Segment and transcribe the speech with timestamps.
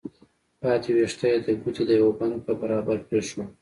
[0.61, 3.47] پاتې ويښته يې د ګوتې د يوه بند په برابر پرېښوول.